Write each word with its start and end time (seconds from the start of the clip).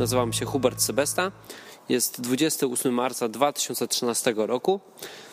Nazywam 0.00 0.32
się 0.32 0.44
Hubert 0.44 0.82
Sebesta. 0.82 1.32
Jest 1.88 2.20
28 2.20 2.94
marca 2.94 3.28
2013 3.28 4.34
roku. 4.36 4.80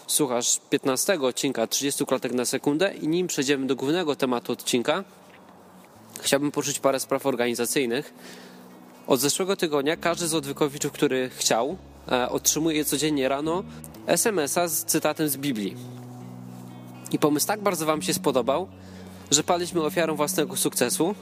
Słuchasz 0.07 0.59
15 0.69 1.21
odcinka 1.21 1.67
30 1.67 2.05
klatek 2.05 2.33
na 2.33 2.45
sekundę 2.45 2.93
i 2.93 3.07
nim 3.07 3.27
przejdziemy 3.27 3.67
do 3.67 3.75
głównego 3.75 4.15
tematu 4.15 4.51
odcinka, 4.51 5.03
chciałbym 6.21 6.51
poruszyć 6.51 6.79
parę 6.79 6.99
spraw 6.99 7.25
organizacyjnych. 7.25 8.13
Od 9.07 9.19
zeszłego 9.19 9.55
tygodnia 9.55 9.97
każdy 9.97 10.27
z 10.27 10.33
odwykowiczów, 10.33 10.91
który 10.91 11.29
chciał, 11.29 11.77
e, 12.11 12.29
otrzymuje 12.29 12.85
codziennie 12.85 13.29
rano 13.29 13.63
SMS-a 14.07 14.67
z 14.67 14.85
cytatem 14.85 15.29
z 15.29 15.37
Biblii. 15.37 15.75
I 17.11 17.19
pomysł 17.19 17.47
tak 17.47 17.61
bardzo 17.61 17.85
Wam 17.85 18.01
się 18.01 18.13
spodobał, 18.13 18.67
że 19.31 19.43
padliśmy 19.43 19.83
ofiarą 19.83 20.15
własnego 20.15 20.55
sukcesu, 20.55 21.15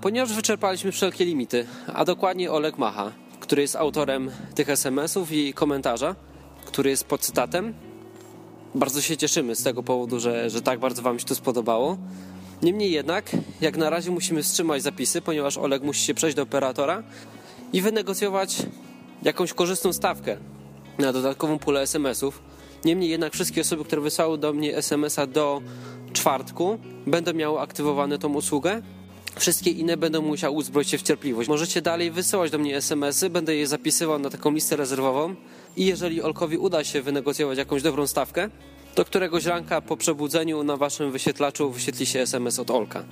ponieważ 0.00 0.32
wyczerpaliśmy 0.32 0.92
wszelkie 0.92 1.24
limity, 1.24 1.66
a 1.94 2.04
dokładnie 2.04 2.52
Oleg 2.52 2.78
Macha, 2.78 3.12
który 3.40 3.62
jest 3.62 3.76
autorem 3.76 4.30
tych 4.54 4.68
SMS-ów 4.68 5.32
i 5.32 5.54
komentarza, 5.54 6.16
który 6.64 6.90
jest 6.90 7.04
pod 7.04 7.20
cytatem. 7.20 7.74
Bardzo 8.74 9.00
się 9.00 9.16
cieszymy 9.16 9.56
z 9.56 9.62
tego 9.62 9.82
powodu, 9.82 10.20
że, 10.20 10.50
że 10.50 10.62
tak 10.62 10.80
bardzo 10.80 11.02
Wam 11.02 11.18
się 11.18 11.24
to 11.24 11.34
spodobało. 11.34 11.98
Niemniej 12.62 12.92
jednak, 12.92 13.30
jak 13.60 13.76
na 13.76 13.90
razie 13.90 14.10
musimy 14.10 14.42
wstrzymać 14.42 14.82
zapisy, 14.82 15.20
ponieważ 15.20 15.58
Oleg 15.58 15.82
musi 15.82 16.04
się 16.04 16.14
przejść 16.14 16.36
do 16.36 16.42
operatora 16.42 17.02
i 17.72 17.82
wynegocjować 17.82 18.56
jakąś 19.22 19.52
korzystną 19.52 19.92
stawkę 19.92 20.36
na 20.98 21.12
dodatkową 21.12 21.58
pulę 21.58 21.80
SMS-ów. 21.80 22.42
Niemniej 22.84 23.10
jednak 23.10 23.32
wszystkie 23.32 23.60
osoby, 23.60 23.84
które 23.84 24.02
wysłały 24.02 24.38
do 24.38 24.52
mnie 24.52 24.76
SMS-a 24.76 25.26
do 25.26 25.62
czwartku, 26.12 26.78
będą 27.06 27.32
miały 27.32 27.60
aktywowane 27.60 28.18
tą 28.18 28.34
usługę. 28.34 28.82
Wszystkie 29.36 29.70
inne 29.70 29.96
będą 29.96 30.22
musiały 30.22 30.56
uzbroić 30.56 30.88
się 30.88 30.98
w 30.98 31.02
cierpliwość. 31.02 31.48
Możecie 31.48 31.82
dalej 31.82 32.10
wysyłać 32.10 32.50
do 32.50 32.58
mnie 32.58 32.76
SMS-y, 32.76 33.30
będę 33.30 33.56
je 33.56 33.66
zapisywał 33.66 34.18
na 34.18 34.30
taką 34.30 34.50
listę 34.50 34.76
rezerwową 34.76 35.34
i 35.76 35.86
jeżeli 35.86 36.22
Olkowi 36.22 36.58
uda 36.58 36.84
się 36.84 37.02
wynegocjować 37.02 37.58
jakąś 37.58 37.82
dobrą 37.82 38.06
stawkę, 38.06 38.50
to 38.94 39.04
któregoś 39.04 39.44
ranka 39.44 39.80
po 39.80 39.96
przebudzeniu 39.96 40.62
na 40.62 40.76
waszym 40.76 41.12
wyświetlaczu 41.12 41.70
wyświetli 41.70 42.06
się 42.06 42.20
SMS 42.20 42.58
od 42.58 42.70
Olka. 42.70 43.04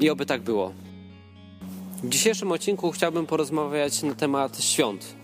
I 0.00 0.10
oby 0.10 0.26
tak 0.26 0.42
było. 0.42 0.72
W 2.02 2.08
dzisiejszym 2.08 2.52
odcinku 2.52 2.92
chciałbym 2.92 3.26
porozmawiać 3.26 4.02
na 4.02 4.14
temat 4.14 4.64
świąt. 4.64 5.14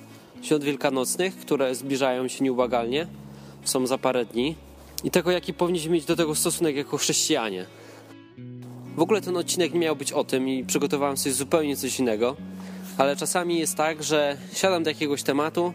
Świąt 0.42 0.64
wielkanocnych, 0.64 1.36
które 1.36 1.74
zbliżają 1.74 2.28
się 2.28 2.44
nieubłagalnie, 2.44 3.06
są 3.64 3.86
za 3.86 3.98
parę 3.98 4.24
dni 4.24 4.56
i 5.04 5.10
tego, 5.10 5.30
jaki 5.30 5.54
powinniśmy 5.54 5.90
mieć 5.90 6.04
do 6.04 6.16
tego 6.16 6.34
stosunek 6.34 6.76
jako 6.76 6.96
chrześcijanie. 6.96 7.66
W 8.96 9.02
ogóle 9.02 9.20
ten 9.20 9.36
odcinek 9.36 9.74
nie 9.74 9.80
miał 9.80 9.96
być 9.96 10.12
o 10.12 10.24
tym 10.24 10.48
i 10.48 10.64
przygotowałem 10.64 11.16
sobie 11.16 11.32
zupełnie 11.32 11.76
coś 11.76 11.98
innego, 11.98 12.36
ale 12.98 13.16
czasami 13.16 13.58
jest 13.58 13.76
tak, 13.76 14.02
że 14.02 14.36
siadam 14.54 14.82
do 14.82 14.90
jakiegoś 14.90 15.22
tematu, 15.22 15.72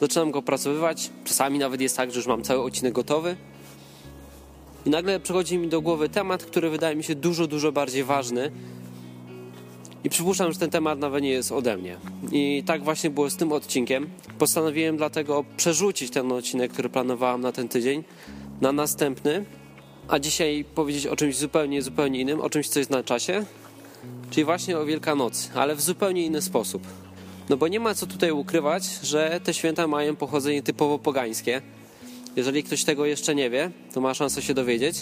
zaczynam 0.00 0.30
go 0.30 0.38
opracowywać, 0.38 1.10
czasami 1.24 1.58
nawet 1.58 1.80
jest 1.80 1.96
tak, 1.96 2.10
że 2.10 2.16
już 2.16 2.26
mam 2.26 2.42
cały 2.42 2.62
odcinek 2.62 2.92
gotowy 2.92 3.36
i 4.86 4.90
nagle 4.90 5.20
przychodzi 5.20 5.58
mi 5.58 5.68
do 5.68 5.80
głowy 5.80 6.08
temat, 6.08 6.44
który 6.44 6.70
wydaje 6.70 6.96
mi 6.96 7.04
się 7.04 7.14
dużo, 7.14 7.46
dużo 7.46 7.72
bardziej 7.72 8.04
ważny 8.04 8.50
i 10.04 10.10
przypuszczam, 10.10 10.52
że 10.52 10.58
ten 10.58 10.70
temat 10.70 10.98
nawet 10.98 11.22
nie 11.22 11.30
jest 11.30 11.52
ode 11.52 11.76
mnie. 11.76 11.96
I 12.32 12.62
tak 12.66 12.84
właśnie 12.84 13.10
było 13.10 13.30
z 13.30 13.36
tym 13.36 13.52
odcinkiem. 13.52 14.10
Postanowiłem 14.38 14.96
dlatego 14.96 15.44
przerzucić 15.56 16.10
ten 16.10 16.32
odcinek, 16.32 16.72
który 16.72 16.88
planowałem 16.88 17.40
na 17.40 17.52
ten 17.52 17.68
tydzień, 17.68 18.04
na 18.60 18.72
następny, 18.72 19.44
a 20.08 20.18
dzisiaj 20.18 20.64
powiedzieć 20.74 21.06
o 21.06 21.16
czymś 21.16 21.36
zupełnie, 21.36 21.82
zupełnie 21.82 22.20
innym, 22.20 22.40
o 22.40 22.50
czymś, 22.50 22.68
co 22.68 22.78
jest 22.78 22.90
na 22.90 23.02
czasie, 23.02 23.44
czyli 24.30 24.44
właśnie 24.44 24.78
o 24.78 24.86
Wielkanocy, 24.86 25.48
ale 25.54 25.74
w 25.74 25.80
zupełnie 25.80 26.26
inny 26.26 26.42
sposób. 26.42 26.82
No 27.48 27.56
bo 27.56 27.68
nie 27.68 27.80
ma 27.80 27.94
co 27.94 28.06
tutaj 28.06 28.30
ukrywać, 28.30 28.84
że 29.02 29.40
te 29.44 29.54
święta 29.54 29.86
mają 29.86 30.16
pochodzenie 30.16 30.62
typowo 30.62 30.98
pogańskie. 30.98 31.62
Jeżeli 32.36 32.62
ktoś 32.62 32.84
tego 32.84 33.06
jeszcze 33.06 33.34
nie 33.34 33.50
wie, 33.50 33.70
to 33.94 34.00
ma 34.00 34.14
szansę 34.14 34.42
się 34.42 34.54
dowiedzieć. 34.54 34.96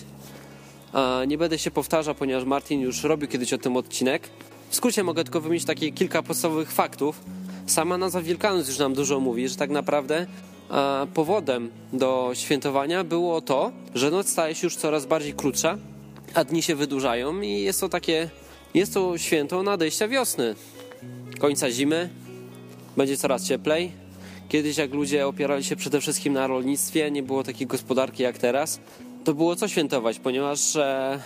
Nie 1.27 1.39
będę 1.39 1.59
się 1.59 1.71
powtarzał, 1.71 2.15
ponieważ 2.15 2.45
Martin 2.45 2.81
już 2.81 3.05
robił 3.05 3.29
kiedyś 3.29 3.53
o 3.53 3.59
tym 3.59 3.77
odcinek. 3.77 4.31
W 4.71 4.77
skrócie 4.77 5.05
mogę 5.05 5.25
tylko 5.25 5.41
wymienić 5.41 5.65
takie 5.65 5.93
kilka 5.93 6.23
podstawowych 6.23 6.73
faktów. 6.73 7.21
Sama 7.67 7.99
nazwa 7.99 8.23
Wielkanoc 8.23 8.69
już 8.69 8.79
nam 8.79 8.95
dużo 8.95 9.21
mówi, 9.21 9.49
że 9.49 9.57
tak 9.57 9.71
naprawdę 9.71 10.27
powodem 11.15 11.71
do 11.93 12.31
świętowania 12.35 13.05
było 13.05 13.41
to, 13.41 13.73
że 13.95 14.11
noc 14.11 14.29
staje 14.29 14.55
się 14.55 14.67
już 14.67 14.77
coraz 14.77 15.07
bardziej 15.07 15.35
krótsza, 15.35 15.79
a 16.35 16.45
dni 16.45 16.63
się 16.63 16.75
wydłużają 16.75 17.41
i 17.41 17.51
jest 17.61 17.81
to 17.81 17.89
takie, 17.89 18.31
jest 18.75 18.95
to 18.95 19.19
święto 19.19 19.63
nadejścia 19.63 20.09
wiosny, 20.09 20.55
końca 21.39 21.71
zimy, 21.71 22.11
będzie 22.97 23.17
coraz 23.17 23.49
cieplej. 23.49 23.93
Kiedyś 24.49 24.77
jak 24.77 24.95
ludzie 24.95 25.27
opierali 25.27 25.65
się 25.65 25.77
przede 25.77 26.01
wszystkim 26.01 26.33
na 26.33 26.47
rolnictwie, 26.47 27.11
nie 27.11 27.23
było 27.23 27.45
takiej 27.45 27.67
gospodarki 27.67 28.23
jak 28.23 28.39
teraz, 28.39 28.81
to 29.25 29.35
było 29.35 29.57
co 29.57 29.69
świętować, 29.69 30.19
ponieważ 30.19 30.77
e, 30.77 31.21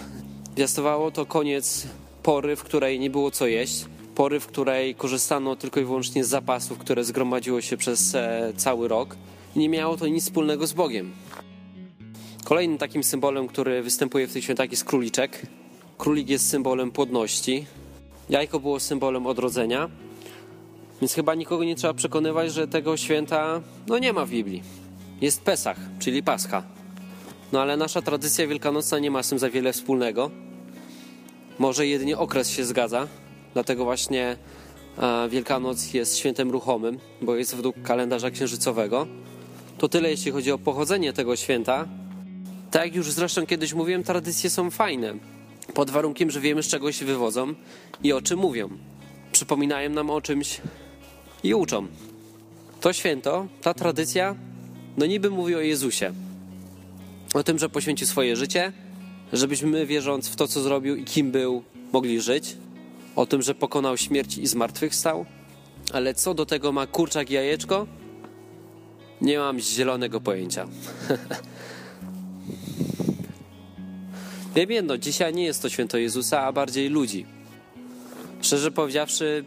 to 1.14 1.26
koniec 1.26 1.86
pory, 2.22 2.56
w 2.56 2.62
której 2.62 3.00
nie 3.00 3.10
było 3.10 3.30
co 3.30 3.46
jeść, 3.46 3.84
pory, 4.14 4.40
w 4.40 4.46
której 4.46 4.94
korzystano 4.94 5.56
tylko 5.56 5.80
i 5.80 5.84
wyłącznie 5.84 6.24
z 6.24 6.28
zapasów, 6.28 6.78
które 6.78 7.04
zgromadziło 7.04 7.60
się 7.60 7.76
przez 7.76 8.14
e, 8.14 8.52
cały 8.56 8.88
rok 8.88 9.16
nie 9.56 9.68
miało 9.68 9.96
to 9.96 10.08
nic 10.08 10.24
wspólnego 10.24 10.66
z 10.66 10.72
Bogiem. 10.72 11.12
Kolejnym 12.44 12.78
takim 12.78 13.04
symbolem, 13.04 13.48
który 13.48 13.82
występuje 13.82 14.26
w 14.26 14.32
tych 14.32 14.44
świętach 14.44 14.70
jest 14.70 14.84
króliczek. 14.84 15.46
Królik 15.98 16.28
jest 16.28 16.48
symbolem 16.48 16.90
płodności. 16.90 17.66
Jajko 18.30 18.60
było 18.60 18.80
symbolem 18.80 19.26
odrodzenia. 19.26 19.90
Więc 21.00 21.14
chyba 21.14 21.34
nikogo 21.34 21.64
nie 21.64 21.76
trzeba 21.76 21.94
przekonywać, 21.94 22.52
że 22.52 22.68
tego 22.68 22.96
święta 22.96 23.60
no 23.86 23.98
nie 23.98 24.12
ma 24.12 24.26
w 24.26 24.30
Biblii. 24.30 24.62
Jest 25.20 25.42
Pesach, 25.42 25.78
czyli 25.98 26.22
Pascha. 26.22 26.62
No 27.52 27.62
ale 27.62 27.76
nasza 27.76 28.02
tradycja 28.02 28.46
wielkanocna 28.46 28.98
nie 28.98 29.10
ma 29.10 29.22
z 29.22 29.28
tym 29.28 29.38
za 29.38 29.50
wiele 29.50 29.72
wspólnego. 29.72 30.30
Może 31.58 31.86
jedynie 31.86 32.18
okres 32.18 32.50
się 32.50 32.64
zgadza, 32.64 33.08
dlatego 33.54 33.84
właśnie 33.84 34.36
Wielkanoc 35.28 35.94
jest 35.94 36.18
świętem 36.18 36.50
ruchomym, 36.50 36.98
bo 37.22 37.36
jest 37.36 37.54
według 37.54 37.82
kalendarza 37.82 38.30
księżycowego. 38.30 39.06
To 39.78 39.88
tyle, 39.88 40.10
jeśli 40.10 40.32
chodzi 40.32 40.52
o 40.52 40.58
pochodzenie 40.58 41.12
tego 41.12 41.36
święta. 41.36 41.88
Tak 42.70 42.84
jak 42.84 42.94
już 42.94 43.12
zresztą 43.12 43.46
kiedyś 43.46 43.74
mówiłem, 43.74 44.02
tradycje 44.02 44.50
są 44.50 44.70
fajne, 44.70 45.14
pod 45.74 45.90
warunkiem, 45.90 46.30
że 46.30 46.40
wiemy 46.40 46.62
z 46.62 46.68
czego 46.68 46.92
się 46.92 47.06
wywodzą 47.06 47.54
i 48.02 48.12
o 48.12 48.22
czym 48.22 48.38
mówią. 48.38 48.68
Przypominają 49.32 49.90
nam 49.90 50.10
o 50.10 50.20
czymś 50.20 50.60
i 51.42 51.54
uczą. 51.54 51.86
To 52.80 52.92
święto, 52.92 53.46
ta 53.62 53.74
tradycja, 53.74 54.34
no 54.96 55.06
niby 55.06 55.30
mówi 55.30 55.54
o 55.54 55.60
Jezusie. 55.60 56.12
O 57.34 57.42
tym, 57.42 57.58
że 57.58 57.68
poświęcił 57.68 58.06
swoje 58.06 58.36
życie, 58.36 58.72
żebyśmy 59.32 59.68
my, 59.68 59.86
wierząc 59.86 60.28
w 60.28 60.36
to, 60.36 60.48
co 60.48 60.60
zrobił 60.60 60.96
i 60.96 61.04
kim 61.04 61.30
był, 61.30 61.62
mogli 61.92 62.20
żyć. 62.20 62.56
O 63.16 63.26
tym, 63.26 63.42
że 63.42 63.54
pokonał 63.54 63.96
śmierć 63.96 64.38
i 64.38 64.46
zmartwychwstał. 64.46 65.26
Ale 65.92 66.14
co 66.14 66.34
do 66.34 66.46
tego 66.46 66.72
ma 66.72 66.86
kurczak 66.86 67.30
i 67.30 67.34
jajeczko? 67.34 67.86
Nie 69.20 69.38
mam 69.38 69.60
zielonego 69.60 70.20
pojęcia. 70.20 70.68
Wiem 74.54 74.70
jedno, 74.70 74.98
dzisiaj 74.98 75.34
nie 75.34 75.44
jest 75.44 75.62
to 75.62 75.68
święto 75.68 75.98
Jezusa, 75.98 76.42
a 76.42 76.52
bardziej 76.52 76.88
ludzi. 76.88 77.26
Szczerze 78.40 78.70
powiedziawszy, 78.70 79.44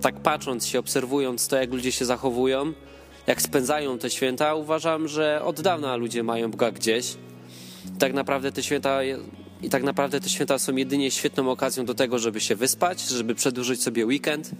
tak 0.00 0.20
patrząc 0.20 0.66
się, 0.66 0.78
obserwując 0.78 1.48
to, 1.48 1.56
jak 1.56 1.72
ludzie 1.72 1.92
się 1.92 2.04
zachowują, 2.04 2.72
jak 3.26 3.42
spędzają 3.42 3.98
te 3.98 4.10
święta, 4.10 4.54
uważam, 4.54 5.08
że 5.08 5.42
od 5.44 5.60
dawna 5.60 5.96
ludzie 5.96 6.22
mają 6.22 6.50
Boga 6.50 6.70
gdzieś. 6.70 7.14
Tak 7.98 8.12
naprawdę 8.14 8.52
te 8.52 8.62
święta 8.62 9.00
i 9.62 9.70
tak 9.70 9.82
naprawdę 9.82 10.20
te 10.20 10.28
święta 10.28 10.58
są 10.58 10.76
jedynie 10.76 11.10
świetną 11.10 11.50
okazją 11.50 11.84
do 11.84 11.94
tego, 11.94 12.18
żeby 12.18 12.40
się 12.40 12.56
wyspać, 12.56 13.00
żeby 13.00 13.34
przedłużyć 13.34 13.82
sobie 13.82 14.06
weekend, 14.06 14.50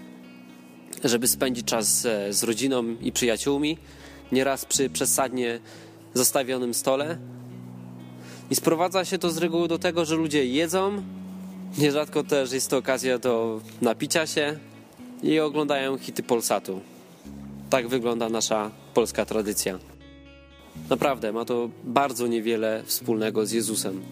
żeby 1.04 1.28
spędzić 1.28 1.66
czas 1.66 2.06
z 2.30 2.42
rodziną 2.42 2.84
i 3.00 3.12
przyjaciółmi, 3.12 3.78
nieraz 4.32 4.64
przy 4.64 4.90
przesadnie 4.90 5.60
zostawionym 6.14 6.74
stole. 6.74 7.18
I 8.50 8.54
sprowadza 8.54 9.04
się 9.04 9.18
to 9.18 9.30
z 9.30 9.38
reguły 9.38 9.68
do 9.68 9.78
tego, 9.78 10.04
że 10.04 10.14
ludzie 10.14 10.46
jedzą, 10.46 11.02
nierzadko 11.78 12.24
też 12.24 12.52
jest 12.52 12.70
to 12.70 12.76
okazja 12.76 13.18
do 13.18 13.60
napicia 13.80 14.26
się 14.26 14.58
i 15.22 15.40
oglądają 15.40 15.98
hity 15.98 16.22
Polsatu. 16.22 16.80
Tak 17.70 17.88
wygląda 17.88 18.28
nasza 18.28 18.70
polska 18.94 19.24
tradycja. 19.24 19.78
Naprawdę, 20.90 21.32
ma 21.32 21.44
to 21.44 21.70
bardzo 21.84 22.26
niewiele 22.26 22.82
wspólnego 22.86 23.46
z 23.46 23.52
Jezusem. 23.52 24.02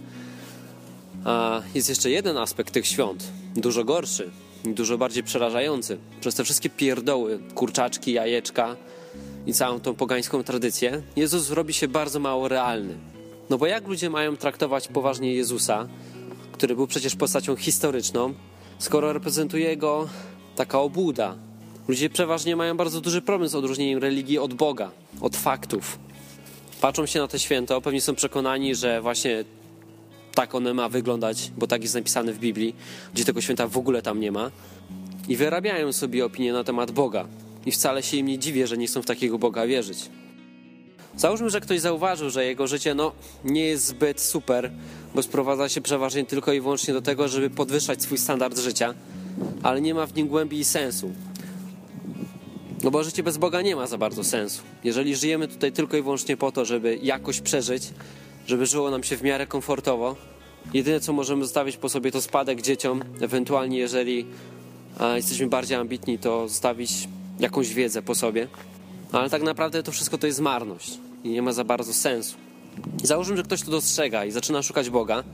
A 1.25 1.63
jest 1.75 1.89
jeszcze 1.89 2.11
jeden 2.11 2.37
aspekt 2.37 2.75
tych 2.75 2.87
świąt, 2.87 3.25
dużo 3.57 3.85
gorszy, 3.85 4.31
dużo 4.65 4.99
bardziej 4.99 5.23
przerażający. 5.23 5.99
Przez 6.21 6.35
te 6.35 6.45
wszystkie 6.45 6.71
pierdoły, 6.71 7.39
kurczaczki, 7.55 8.13
jajeczka, 8.13 8.77
i 9.47 9.55
całą 9.55 9.81
tą 9.81 9.95
pogańską 9.95 10.43
tradycję, 10.43 11.03
Jezus 11.17 11.51
robi 11.51 11.75
się 11.75 11.89
bardzo 11.89 12.21
mało 12.21 12.49
realny. 12.49 12.95
No 13.51 13.59
bo 13.59 13.67
jak 13.67 13.89
ludzie 13.89 14.11
mają 14.11 14.37
traktować 14.37 14.89
poważnie 14.89 15.35
Jezusa, 15.35 15.89
który 16.53 16.75
był 16.75 16.87
przecież 16.87 17.17
postacią 17.17 17.57
historyczną, 17.57 18.35
skoro 18.79 19.13
reprezentuje 19.13 19.77
go 19.77 20.09
taka 20.57 20.81
obłuda. 20.81 21.37
Ludzie 21.89 22.11
przeważnie 22.11 22.57
mają 22.57 22.77
bardzo 22.77 23.01
duży 23.01 23.23
problem 23.23 23.49
z 23.49 23.55
odróżnieniem 23.55 23.99
religii 23.99 24.39
od 24.39 24.55
Boga, 24.55 24.91
od 25.21 25.37
faktów. 25.37 25.99
Patrzą 26.81 27.07
się 27.07 27.21
na 27.21 27.29
te 27.29 27.39
święto, 27.39 27.81
pewnie 27.81 28.01
są 28.01 28.15
przekonani, 28.15 28.75
że 28.75 29.01
właśnie 29.03 29.45
tak 30.35 30.55
one 30.55 30.75
ma 30.75 30.89
wyglądać, 30.89 31.53
bo 31.59 31.67
tak 31.67 31.83
jest 31.83 31.95
napisane 31.95 32.33
w 32.33 32.39
Biblii, 32.39 32.75
gdzie 33.15 33.25
tego 33.25 33.41
święta 33.41 33.69
w 33.69 33.79
ogóle 33.79 34.03
tam 34.03 34.21
nie 34.21 34.33
ma. 34.33 34.51
I 35.29 35.37
wyrabiają 35.37 35.93
sobie 35.93 36.25
opinie 36.25 36.53
na 36.53 36.65
temat 36.65 36.91
Boga. 36.91 37.27
I 37.67 37.73
wcale 37.73 38.03
się 38.03 38.17
im 38.17 38.27
nie 38.27 38.39
dziwię, 38.39 38.67
że 38.67 38.79
nie 38.79 38.87
chcą 38.87 39.03
w 39.03 39.07
takiego 39.07 39.39
Boga 39.39 39.67
wierzyć. 39.67 40.11
Załóżmy, 41.17 41.51
że 41.51 41.61
ktoś 41.61 41.81
zauważył, 41.81 42.31
że 42.31 42.45
jego 42.45 42.67
życie 42.67 42.95
no, 42.95 43.13
nie 43.45 43.65
jest 43.65 43.87
zbyt 43.87 44.21
super, 44.21 44.71
bo 45.15 45.23
sprowadza 45.23 45.69
się 45.69 45.81
przeważnie 45.81 46.25
tylko 46.25 46.53
i 46.53 46.61
wyłącznie 46.61 46.95
do 46.95 47.03
tego, 47.03 47.29
żeby 47.29 47.51
podwyższać 47.51 48.03
swój 48.03 48.19
standard 48.19 48.59
życia, 48.59 48.95
ale 49.63 49.81
nie 49.81 49.95
ma 49.95 50.07
w 50.07 50.15
nim 50.15 50.29
głębi 50.29 50.59
i 50.59 50.65
sensu. 50.65 51.13
No 52.83 52.91
bo 52.91 53.05
życie 53.05 53.23
bez 53.23 53.39
Boga 53.39 53.63
nie 53.63 53.77
ma 53.77 53.87
za 53.87 53.99
bardzo 53.99 54.25
sensu. 54.25 54.63
Jeżeli 54.85 55.17
żyjemy 55.17 55.49
tutaj 55.49 55.73
tylko 55.73 55.97
i 55.97 56.03
wyłącznie 56.03 56.37
po 56.37 56.53
to, 56.53 56.65
żeby 56.65 56.99
jakoś 57.03 57.41
przeżyć, 57.41 57.83
żeby 58.47 58.67
żyło 58.67 58.91
nam 58.91 59.03
się 59.03 59.17
w 59.17 59.23
miarę 59.23 59.47
komfortowo, 59.47 60.17
jedyne 60.75 61.01
co 61.01 61.13
możemy 61.13 61.45
zostawić 61.45 61.77
po 61.77 61.89
sobie 61.89 62.13
to 62.13 62.23
spadek 62.23 62.63
dzieciom, 62.63 63.03
ewentualnie 63.21 63.79
jeżeli 63.79 64.27
jesteśmy 65.15 65.47
bardziej 65.47 65.77
ambitni, 65.77 66.19
to 66.19 66.49
zostawić 66.49 67.09
jakąś 67.41 67.75
wiedzę 67.75 68.03
po 68.03 68.15
sobie. 68.15 68.49
Ale 69.13 69.31
tak 69.31 69.43
naprawdę 69.43 69.83
to 69.83 69.93
wszystko 69.93 70.19
to 70.19 70.27
jest 70.27 70.41
marność 70.41 70.99
i 71.25 71.29
nie 71.29 71.43
ma 71.43 71.53
za 71.53 71.65
bardzo 71.65 71.93
sensu. 71.93 72.37
I 73.05 73.07
załóżmy, 73.07 73.37
że 73.37 73.43
ktoś 73.43 73.63
to 73.63 73.71
dostrzega 73.71 74.25
i 74.25 74.31
zaczyna 74.31 74.63
szukać 74.63 74.91
Boga. 74.91 75.25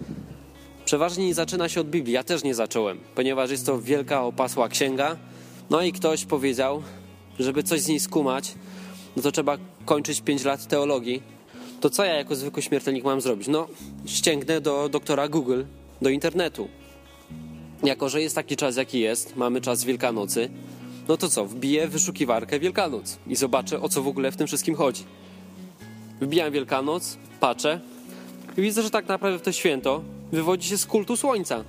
Przeważnie 0.85 1.26
nie 1.26 1.35
zaczyna 1.35 1.69
się 1.69 1.81
od 1.81 1.91
Biblii. 1.91 2.14
Ja 2.14 2.25
też 2.25 2.44
nie 2.44 2.55
zacząłem, 2.55 2.99
ponieważ 3.14 3.50
jest 3.50 3.67
to 3.67 3.81
wielka 3.81 4.23
opasła 4.23 4.69
księga. 4.69 5.17
No 5.70 5.82
i 5.82 5.93
ktoś 5.93 6.25
powiedział, 6.25 6.82
żeby 7.38 7.62
coś 7.62 7.81
z 7.81 7.88
niej 7.88 8.00
skumać, 8.00 8.55
no 9.17 9.23
to 9.23 9.32
trzeba 9.32 9.59
kończyć 9.85 10.20
5 10.20 10.44
lat 10.44 10.67
teologii. 10.67 11.23
To 11.81 11.91
co 11.91 12.05
ja 12.05 12.14
jako 12.14 12.37
zwykły 12.37 12.62
śmiertelnik 12.62 13.05
mam 13.05 13.20
zrobić? 13.20 13.49
No, 13.49 13.67
ściągnę 14.06 14.61
do 14.61 14.88
doktora 14.88 15.29
Google, 15.29 15.62
do 16.02 16.11
internetu. 16.11 16.69
Jako, 17.82 18.09
że 18.09 18.23
jest 18.23 18.35
taki 18.35 18.56
czas, 18.56 18.76
jaki 18.76 19.00
jest, 19.00 19.37
mamy 19.37 19.61
czas 19.61 19.85
Wielkanocy, 19.85 20.49
no 21.08 21.17
to 21.17 21.29
co, 21.29 21.47
wbiję 21.47 21.88
wyszukiwarkę 21.88 22.58
Wielkanoc 22.58 23.19
i 23.26 23.37
zobaczę, 23.37 23.81
o 23.81 23.88
co 23.88 24.03
w 24.03 24.08
ogóle 24.08 24.32
w 24.32 24.37
tym 24.37 24.47
wszystkim 24.47 24.75
chodzi. 24.75 25.05
Wbijam 26.20 26.53
Wielkanoc, 26.53 27.17
patrzę 27.41 27.81
i 28.56 28.62
widzę, 28.62 28.82
że 28.82 28.91
tak 28.91 29.08
naprawdę 29.08 29.41
to 29.41 29.53
święto 29.53 30.03
wywodzi 30.32 30.69
się 30.69 30.79
z 30.79 30.87
kultu 30.87 31.17
słońca. 31.17 31.64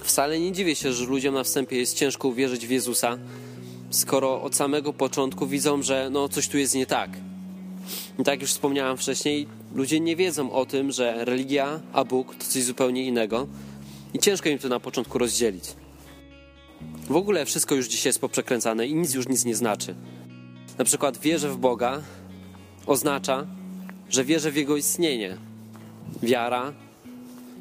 Wcale 0.00 0.40
nie 0.40 0.52
dziwię 0.52 0.74
się, 0.74 0.92
że 0.92 1.04
ludziom 1.04 1.34
na 1.34 1.44
wstępie 1.44 1.78
jest 1.78 1.96
ciężko 1.96 2.28
uwierzyć 2.28 2.66
w 2.66 2.70
Jezusa, 2.70 3.18
skoro 3.90 4.42
od 4.42 4.54
samego 4.54 4.92
początku 4.92 5.46
widzą, 5.46 5.82
że 5.82 6.08
no 6.10 6.28
coś 6.28 6.48
tu 6.48 6.58
jest 6.58 6.74
nie 6.74 6.86
tak. 6.86 7.10
I 8.18 8.24
tak 8.24 8.40
już 8.40 8.50
wspomniałem 8.50 8.96
wcześniej, 8.96 9.46
ludzie 9.74 10.00
nie 10.00 10.16
wiedzą 10.16 10.52
o 10.52 10.66
tym, 10.66 10.92
że 10.92 11.24
religia 11.24 11.80
a 11.92 12.04
Bóg 12.04 12.34
to 12.34 12.44
coś 12.44 12.62
zupełnie 12.62 13.04
innego 13.04 13.46
i 14.14 14.18
ciężko 14.18 14.48
im 14.48 14.58
to 14.58 14.68
na 14.68 14.80
początku 14.80 15.18
rozdzielić. 15.18 15.64
W 17.08 17.16
ogóle 17.16 17.46
wszystko 17.46 17.74
już 17.74 17.88
dzisiaj 17.88 18.08
jest 18.08 18.18
poprzekręcane 18.18 18.86
i 18.86 18.94
nic 18.94 19.14
już 19.14 19.28
nic 19.28 19.44
nie 19.44 19.56
znaczy. 19.56 19.94
Na 20.78 20.84
przykład 20.84 21.18
wierzę 21.18 21.48
w 21.50 21.56
Boga 21.56 22.02
oznacza, 22.86 23.46
że 24.10 24.24
wierzę 24.24 24.50
w 24.50 24.56
Jego 24.56 24.76
istnienie. 24.76 25.36
Wiara 26.22 26.72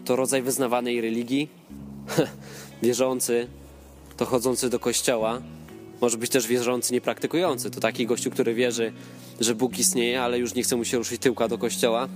to 0.05 0.15
rodzaj 0.15 0.41
wyznawanej 0.41 1.01
religii. 1.01 1.49
Wierzący 2.83 3.47
to 4.17 4.25
chodzący 4.25 4.69
do 4.69 4.79
kościoła. 4.79 5.41
Może 6.01 6.17
być 6.17 6.31
też 6.31 6.47
wierzący 6.47 6.93
niepraktykujący. 6.93 7.71
To 7.71 7.79
taki 7.79 8.05
gościu, 8.05 8.31
który 8.31 8.53
wierzy, 8.53 8.93
że 9.39 9.55
Bóg 9.55 9.79
istnieje, 9.79 10.21
ale 10.21 10.39
już 10.39 10.53
nie 10.53 10.63
chce 10.63 10.75
mu 10.75 10.85
się 10.85 10.97
ruszyć 10.97 11.21
tyłka 11.21 11.47
do 11.47 11.57
kościoła. 11.57 12.07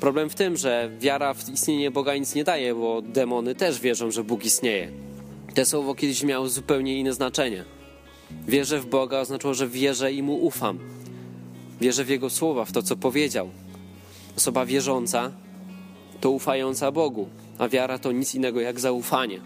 Problem 0.00 0.30
w 0.30 0.34
tym, 0.34 0.56
że 0.56 0.90
wiara 1.00 1.34
w 1.34 1.48
istnienie 1.48 1.90
Boga 1.90 2.16
nic 2.16 2.34
nie 2.34 2.44
daje, 2.44 2.74
bo 2.74 3.02
demony 3.02 3.54
też 3.54 3.80
wierzą, 3.80 4.10
że 4.10 4.24
Bóg 4.24 4.44
istnieje. 4.44 5.13
Te 5.54 5.64
słowo 5.64 5.94
kiedyś 5.94 6.22
miało 6.22 6.48
zupełnie 6.48 6.98
inne 6.98 7.12
znaczenie. 7.12 7.64
Wierzę 8.48 8.80
w 8.80 8.86
Boga 8.86 9.20
oznaczało, 9.20 9.54
że 9.54 9.68
wierzę 9.68 10.12
i 10.12 10.22
mu 10.22 10.44
ufam. 10.44 10.78
Wierzę 11.80 12.04
w 12.04 12.08
Jego 12.08 12.30
słowa, 12.30 12.64
w 12.64 12.72
to, 12.72 12.82
co 12.82 12.96
powiedział. 12.96 13.50
Osoba 14.36 14.66
wierząca 14.66 15.32
to 16.20 16.30
ufająca 16.30 16.92
Bogu, 16.92 17.28
a 17.58 17.68
wiara 17.68 17.98
to 17.98 18.12
nic 18.12 18.34
innego 18.34 18.60
jak 18.60 18.80
zaufanie. 18.80 19.40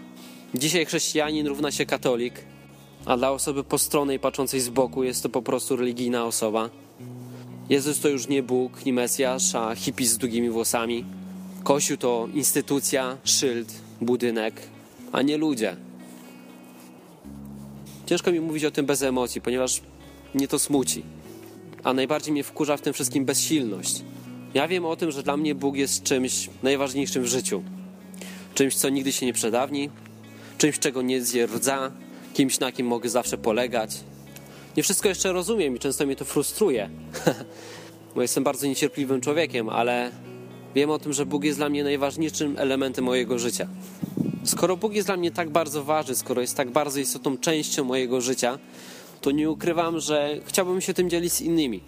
Dzisiaj 0.55 0.85
chrześcijanin 0.85 1.47
równa 1.47 1.71
się 1.71 1.85
katolik, 1.85 2.33
a 3.05 3.17
dla 3.17 3.31
osoby 3.31 3.63
postronnej 3.63 4.19
patrzącej 4.19 4.59
z 4.59 4.69
boku 4.69 5.03
jest 5.03 5.23
to 5.23 5.29
po 5.29 5.41
prostu 5.41 5.75
religijna 5.75 6.25
osoba. 6.25 6.69
Jezus 7.69 7.99
to 7.99 8.09
już 8.09 8.27
nie 8.27 8.43
Bóg, 8.43 8.85
nie 8.85 8.93
Mesjasz, 8.93 9.55
a 9.55 9.75
hippie 9.75 10.05
z 10.05 10.17
długimi 10.17 10.49
włosami. 10.49 11.05
Kościół 11.63 11.97
to 11.97 12.27
instytucja, 12.33 13.17
szyld, 13.23 13.73
budynek, 14.01 14.61
a 15.11 15.21
nie 15.21 15.37
ludzie. 15.37 15.88
Ciężko 18.09 18.31
mi 18.31 18.39
mówić 18.39 18.65
o 18.65 18.71
tym 18.71 18.85
bez 18.85 19.01
emocji, 19.01 19.41
ponieważ 19.41 19.81
mnie 20.33 20.47
to 20.47 20.59
smuci. 20.59 21.03
A 21.83 21.93
najbardziej 21.93 22.31
mnie 22.31 22.43
wkurza 22.43 22.77
w 22.77 22.81
tym 22.81 22.93
wszystkim 22.93 23.25
bezsilność. 23.25 24.03
Ja 24.53 24.67
wiem 24.67 24.85
o 24.85 24.95
tym, 24.95 25.11
że 25.11 25.23
dla 25.23 25.37
mnie 25.37 25.55
Bóg 25.55 25.75
jest 25.75 26.03
czymś 26.03 26.49
najważniejszym 26.63 27.23
w 27.23 27.25
życiu. 27.25 27.63
Czymś, 28.55 28.75
co 28.75 28.89
nigdy 28.89 29.11
się 29.11 29.25
nie 29.25 29.33
przedawni, 29.33 29.89
czymś, 30.57 30.79
czego 30.79 31.01
nie 31.01 31.21
zje 31.21 31.47
kimś, 32.33 32.59
na 32.59 32.71
kim 32.71 32.87
mogę 32.87 33.09
zawsze 33.09 33.37
polegać. 33.37 33.97
Nie 34.77 34.83
wszystko 34.83 35.09
jeszcze 35.09 35.33
rozumiem 35.33 35.75
i 35.75 35.79
często 35.79 36.05
mnie 36.05 36.15
to 36.15 36.25
frustruje, 36.25 36.89
bo 38.15 38.21
jestem 38.21 38.43
bardzo 38.43 38.67
niecierpliwym 38.67 39.21
człowiekiem, 39.21 39.69
ale 39.69 40.11
wiem 40.75 40.89
o 40.89 40.99
tym, 40.99 41.13
że 41.13 41.25
Bóg 41.25 41.43
jest 41.43 41.59
dla 41.59 41.69
mnie 41.69 41.83
najważniejszym 41.83 42.55
elementem 42.57 43.05
mojego 43.05 43.39
życia. 43.39 43.67
Skoro 44.43 44.77
Bóg 44.77 44.93
jest 44.93 45.07
dla 45.07 45.17
mnie 45.17 45.31
tak 45.31 45.49
bardzo 45.49 45.83
ważny, 45.83 46.15
skoro 46.15 46.41
jest 46.41 46.57
tak 46.57 46.71
bardzo 46.71 46.99
istotną 46.99 47.37
częścią 47.37 47.83
mojego 47.83 48.21
życia, 48.21 48.59
to 49.21 49.31
nie 49.31 49.49
ukrywam, 49.49 49.99
że 49.99 50.39
chciałbym 50.45 50.81
się 50.81 50.93
tym 50.93 51.09
dzielić 51.09 51.33
z 51.33 51.41
innymi. 51.41 51.81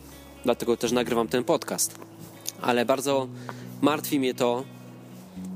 Dlatego 0.44 0.78
też 0.78 0.92
nagrywam 0.92 1.28
ten 1.28 1.44
podcast. 1.44 1.96
Ale 2.62 2.86
bardzo 2.86 3.28
martwi 3.82 4.20
mnie 4.20 4.34
to, 4.34 4.64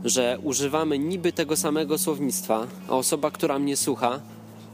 że 0.06 0.40
używamy 0.44 1.00
niby 1.00 1.32
tego 1.32 1.58
samego 1.58 1.98
słownictwa, 1.98 2.68
a 2.88 2.92
osoba, 2.92 3.32
która 3.32 3.60
mnie 3.60 3.78
słucha, 3.78 4.20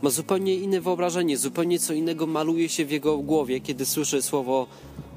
ma 0.01 0.09
zupełnie 0.09 0.55
inne 0.55 0.81
wyobrażenie, 0.81 1.37
zupełnie 1.37 1.79
co 1.79 1.93
innego 1.93 2.27
maluje 2.27 2.69
się 2.69 2.85
w 2.85 2.91
jego 2.91 3.17
głowie, 3.17 3.59
kiedy 3.59 3.85
słyszy 3.85 4.21
słowo, 4.21 4.67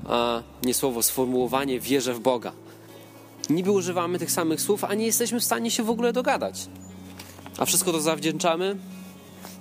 a 0.09 0.43
nie 0.63 0.75
słowo, 0.75 1.03
sformułowanie 1.03 1.81
wierzę 1.81 2.15
w 2.15 2.21
Boga. 2.21 2.53
Niby 3.51 3.71
używamy 3.71 4.19
tych 4.19 4.31
samych 4.31 4.61
słów, 4.61 4.85
a 4.85 4.95
nie 4.95 5.07
jesteśmy 5.07 5.41
w 5.41 5.45
stanie 5.45 5.71
się 5.71 5.83
w 5.83 5.91
ogóle 5.91 6.13
dogadać. 6.13 6.69
A 7.59 7.65
wszystko 7.65 7.93
to 7.93 8.01
zawdzięczamy? 8.01 8.77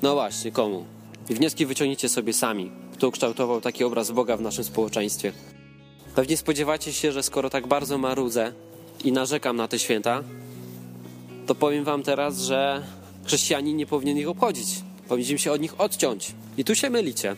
No 0.02 0.14
właśnie, 0.14 0.52
komu? 0.52 0.86
I 1.30 1.34
wnioski 1.34 1.66
wyciągnijcie 1.66 2.10
sobie 2.10 2.34
sami. 2.34 2.72
Kto 2.94 3.08
ukształtował 3.08 3.62
taki 3.62 3.84
obraz 3.84 4.12
Boga 4.12 4.38
w 4.38 4.42
naszym 4.42 4.64
społeczeństwie? 4.64 5.34
Pewnie 6.16 6.38
spodziewacie 6.38 6.94
się, 6.94 7.12
że 7.12 7.24
skoro 7.24 7.50
tak 7.50 7.68
bardzo 7.68 7.98
marudzę 7.98 8.54
i 9.04 9.12
narzekam 9.12 9.56
na 9.56 9.68
te 9.68 9.80
święta, 9.80 10.24
to 11.46 11.56
powiem 11.56 11.84
wam 11.84 12.04
teraz, 12.04 12.40
że 12.40 12.84
chrześcijanin 13.26 13.78
nie 13.78 13.86
powinien 13.86 14.18
ich 14.18 14.30
obchodzić. 14.30 14.68
Powinniśmy 15.08 15.40
się 15.40 15.52
od 15.52 15.62
nich 15.62 15.82
odciąć. 15.82 16.32
I 16.58 16.64
tu 16.64 16.76
się 16.76 16.90
mylicie. 16.90 17.36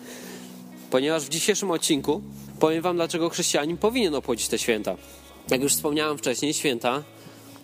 Ponieważ 0.90 1.24
w 1.24 1.28
dzisiejszym 1.28 1.70
odcinku 1.70 2.22
powiem 2.60 2.82
wam, 2.82 2.96
dlaczego 2.96 3.28
chrześcijanin 3.28 3.76
powinien 3.76 4.14
obchodzić 4.14 4.48
te 4.48 4.58
święta. 4.58 4.96
Jak 5.50 5.62
już 5.62 5.72
wspomniałem 5.72 6.18
wcześniej, 6.18 6.54
święta 6.54 7.02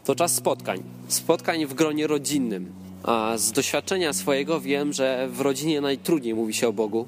to 0.08 0.14
czas 0.14 0.34
spotkań. 0.34 0.82
Spotkań 1.08 1.66
w 1.66 1.74
gronie 1.74 2.06
rodzinnym. 2.06 2.72
A 3.02 3.32
z 3.36 3.52
doświadczenia 3.52 4.12
swojego 4.12 4.60
wiem, 4.60 4.92
że 4.92 5.28
w 5.30 5.40
rodzinie 5.40 5.80
najtrudniej 5.80 6.34
mówi 6.34 6.54
się 6.54 6.68
o 6.68 6.72
Bogu, 6.72 7.06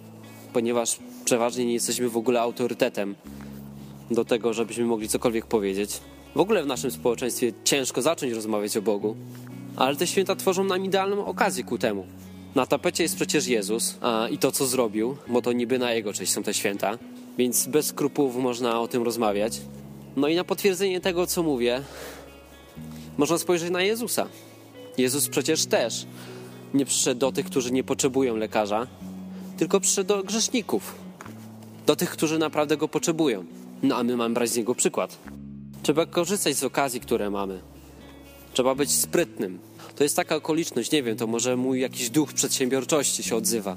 ponieważ 0.53 0.99
przeważnie 1.25 1.65
nie 1.65 1.73
jesteśmy 1.73 2.09
w 2.09 2.17
ogóle 2.17 2.41
autorytetem 2.41 3.15
do 4.11 4.25
tego, 4.25 4.53
żebyśmy 4.53 4.85
mogli 4.85 5.09
cokolwiek 5.09 5.47
powiedzieć. 5.47 6.01
W 6.35 6.41
ogóle 6.41 6.63
w 6.63 6.67
naszym 6.67 6.91
społeczeństwie 6.91 7.53
ciężko 7.65 8.03
zacząć 8.03 8.33
rozmawiać 8.33 8.77
o 8.77 8.83
Bogu, 8.83 9.17
ale 9.77 9.97
te 9.97 10.07
święta 10.07 10.37
tworzą 10.37 10.65
nam 10.65 10.85
idealną 10.85 11.27
okazję 11.27 11.65
ku 11.65 11.79
temu. 11.79 12.07
Na 12.55 12.67
tapecie 12.67 13.03
jest 13.03 13.17
przecież 13.17 13.47
Jezus 13.47 13.97
a, 14.01 14.29
i 14.29 14.39
to, 14.39 14.53
co 14.53 14.67
zrobił, 14.67 15.17
bo 15.29 15.43
to 15.43 15.53
niby 15.53 15.79
na 15.79 15.93
Jego 15.93 16.13
cześć 16.13 16.33
są 16.33 16.43
te 16.43 16.55
święta, 16.55 16.99
więc 17.39 17.67
bez 17.67 17.87
skrupułów 17.87 18.37
można 18.37 18.81
o 18.81 18.89
tym 18.89 19.03
rozmawiać. 19.03 19.61
No 20.17 20.29
i 20.29 20.37
na 20.37 20.45
potwierdzenie 20.45 21.01
tego, 21.01 21.27
co 21.27 21.43
mówię, 21.43 21.83
można 23.19 23.39
spojrzeć 23.39 23.71
na 23.71 23.83
Jezusa. 23.83 24.27
Jezus 24.99 25.29
przecież 25.29 25.67
też 25.67 26.07
nie 26.75 26.87
przyszedł 26.87 27.21
do 27.21 27.33
tych, 27.33 27.47
którzy 27.47 27.73
nie 27.73 27.85
potrzebują 27.85 28.37
lekarza, 28.37 28.87
tylko 29.57 29.81
przyszedł 29.81 30.09
do 30.09 30.23
grzeszników, 30.23 30.95
do 31.87 31.97
tych, 31.97 32.11
którzy 32.11 32.39
naprawdę 32.39 32.77
go 32.77 32.89
potrzebują. 32.89 33.45
No 33.83 33.97
a 33.97 34.03
my 34.03 34.17
mamy 34.17 34.35
brać 34.35 34.51
z 34.51 34.57
niego 34.57 34.75
przykład. 34.75 35.19
Trzeba 35.83 36.07
korzystać 36.07 36.57
z 36.57 36.65
okazji, 36.65 37.01
które 37.01 37.31
mamy. 37.31 37.61
Trzeba 38.53 38.75
być 38.75 38.93
sprytnym. 38.93 39.59
To 39.97 40.03
jest 40.03 40.17
taka 40.17 40.37
okoliczność, 40.37 40.91
nie 40.91 41.03
wiem, 41.03 41.17
to 41.17 41.27
może 41.27 41.57
mój 41.57 41.81
jakiś 41.81 42.11
duch 42.11 42.33
przedsiębiorczości 42.33 43.23
się 43.23 43.37
odzywa. 43.37 43.77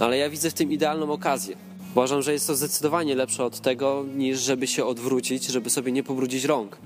Ale 0.00 0.18
ja 0.18 0.30
widzę 0.30 0.50
w 0.50 0.54
tym 0.54 0.72
idealną 0.72 1.12
okazję. 1.12 1.56
Uważam, 1.92 2.22
że 2.22 2.32
jest 2.32 2.46
to 2.46 2.56
zdecydowanie 2.56 3.14
lepsze 3.14 3.44
od 3.44 3.60
tego, 3.60 4.04
niż 4.16 4.40
żeby 4.40 4.66
się 4.66 4.84
odwrócić, 4.84 5.46
żeby 5.46 5.70
sobie 5.70 5.92
nie 5.92 6.02
pobrudzić 6.02 6.44
rąk. 6.44 6.78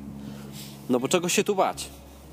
No 0.89 1.01
bo 1.01 1.09
czego 1.09 1.29
się 1.29 1.45
tu 1.45 1.55
bać? 1.55 1.89